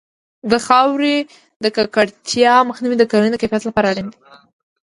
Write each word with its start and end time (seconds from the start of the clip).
د 0.51 0.53
خاورې 0.65 1.15
د 1.63 1.65
ککړتیا 1.75 2.53
مخنیوی 2.69 2.97
د 2.99 3.03
کرنې 3.11 3.29
د 3.31 3.37
کیفیت 3.41 3.63
لپاره 3.65 3.89
اړین 3.91 4.07
دی. 4.09 4.19